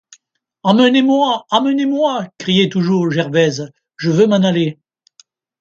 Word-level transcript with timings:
Emmenez-moi, 0.63 1.45
emmenez-moi, 1.51 2.27
criait 2.39 2.69
toujours 2.69 3.11
Gervaise, 3.11 3.71
je 3.97 4.09
veux 4.09 4.25
m'en 4.25 4.37
aller. 4.41 4.79